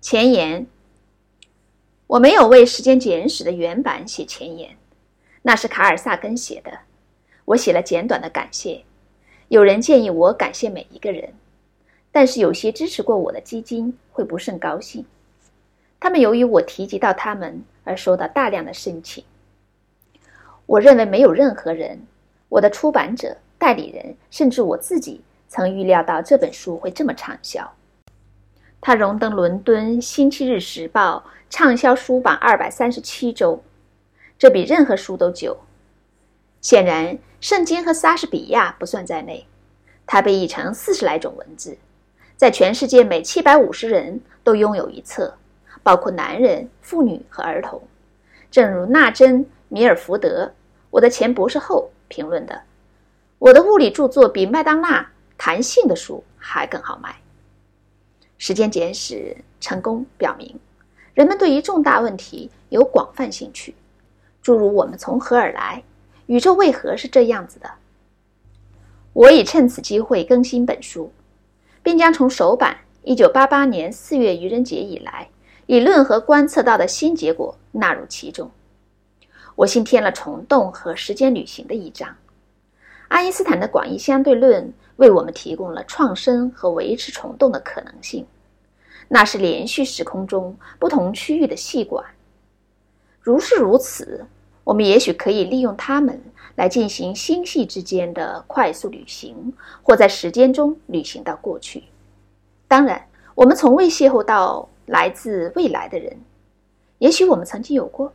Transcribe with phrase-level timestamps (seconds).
[0.00, 0.66] 前言：
[2.06, 4.74] 我没有为《时间简史》的原版写前言，
[5.42, 6.72] 那是卡尔萨根写的。
[7.44, 8.82] 我写了简短的感谢。
[9.48, 11.34] 有人建议我感谢每一个人，
[12.10, 15.04] 但是有些支持过我的基金会不甚高兴。
[16.00, 19.22] 他们由于我提及到他们而收到大量的申请。
[20.64, 22.00] 我认为没有任何人，
[22.48, 27.70] 我的出版者、代理人，甚至我自己，曾预料到这本书会这么畅销。
[28.80, 33.62] 它荣登伦敦《星期日时报》畅销书榜二百三十七周，
[34.38, 35.56] 这比任何书都久。
[36.62, 39.46] 显然，圣经和莎士比亚不算在内。
[40.06, 41.76] 它被译成四十来种文字，
[42.36, 45.32] 在全世界每七百五十人都拥有一册，
[45.82, 47.80] 包括男人、妇女和儿童。
[48.50, 50.52] 正如纳珍·米尔福德。
[50.90, 52.62] 我的前博士后评论的，
[53.38, 55.06] 我的物理著作比麦当娜
[55.38, 57.14] 弹性的书还更好卖。
[58.42, 60.58] 时间简史成功表明，
[61.12, 63.74] 人们对于重大问题有广泛兴趣，
[64.40, 65.82] 诸如我们从何而来，
[66.24, 67.70] 宇宙为何是这样子的。
[69.12, 71.12] 我已趁此机会更新本书，
[71.82, 75.28] 并将从首版1988年4月愚人节以来
[75.66, 78.50] 理论和观测到的新结果纳入其中。
[79.54, 82.16] 我新添了虫洞和时间旅行的一章。
[83.08, 88.24] 爱因斯坦的广义相对论为我们提供了创生和维持虫洞的可能性，
[89.12, 92.04] 那是连续时空中不同区域的细管。
[93.20, 94.24] 如是如此，
[94.62, 96.22] 我们也许可以利用它们
[96.54, 99.52] 来进行星系之间的快速旅行，
[99.82, 101.82] 或在时间中旅行到过去。
[102.68, 106.16] 当然，我们从未邂逅到来自未来的人，
[106.98, 108.12] 也许我们曾经有过。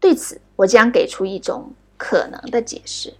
[0.00, 3.12] 对此，我将给出一种可能的解释。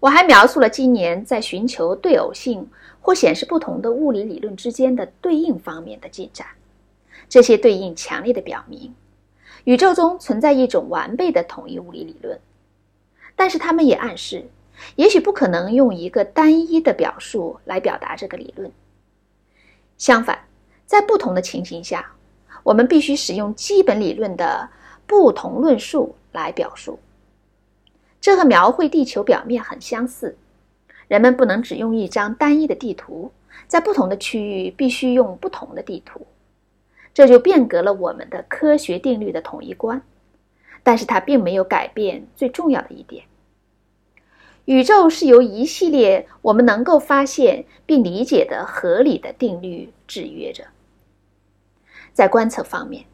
[0.00, 2.64] 我还描述了今年在寻求对偶性
[3.08, 6.46] 或显示不同的物理理论之间的对应方面的进展。
[7.26, 8.94] 这些对应强烈的表明，
[9.64, 12.38] 宇宙中存在一种完备的统一物理理论，
[13.34, 14.50] 但是它们也暗示，
[14.96, 18.70] 也许不可能用一个单一的表述来表达这个理论。
[19.96, 20.40] 相反，
[20.84, 22.12] 在不同的情形下。
[22.62, 24.68] 我们必须使用基本理论的
[25.06, 26.98] 不同论述来表述，
[28.20, 30.36] 这和描绘地球表面很相似。
[31.08, 33.32] 人们不能只用一张单一的地图，
[33.66, 36.26] 在不同的区域必须用不同的地图，
[37.12, 40.00] 这就变革了我们的科学定律的统一观。
[40.82, 43.24] 但是它并没有改变最重要的一点：
[44.66, 50.64] 宇宙是由一系列我们能够发现并理解的合理的定律制约着。
[52.12, 53.04] 在观测方面，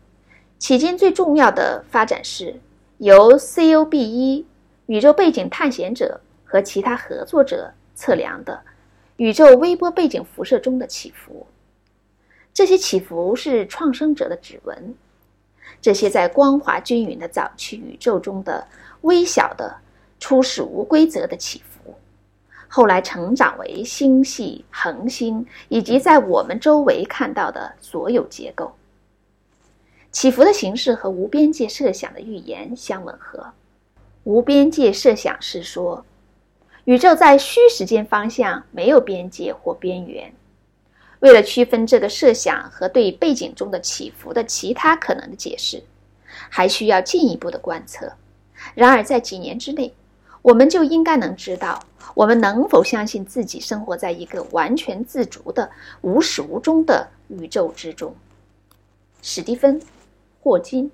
[0.61, 2.61] 迄今最重要的发展是
[2.99, 4.45] 由 COB-1
[4.87, 8.63] 宇宙背景探险者和其他合作者测量的
[9.17, 11.47] 宇宙微波背景辐射中的起伏。
[12.53, 14.95] 这些起伏是创生者的指纹，
[15.81, 18.67] 这些在光滑均匀的早期宇宙中的
[19.01, 19.77] 微小的、
[20.21, 21.95] 初始无规则的起伏，
[22.69, 28.73] 后来成长为星系、恒星以及在我们周围看到的所有结构。
[30.13, 33.53] 起伏的形式和无边界设想的预言相吻合。
[34.23, 36.05] 无边界设想是说，
[36.85, 40.33] 宇宙在虚时间方向没有边界或边缘。
[41.21, 45.83] 为了区分这个设想和对背景中的起伏的其他可能的解释，
[46.51, 48.13] 还需要进一步的观测。
[48.75, 49.95] 然而，在几年之内，
[50.43, 51.83] 我们就应该能知道，
[52.15, 55.71] 我们能否相信自己生活在一个完全自主的、
[56.03, 58.15] 无始无终的宇宙之中。
[59.23, 59.81] 史蒂芬。
[60.43, 60.91] 霍金。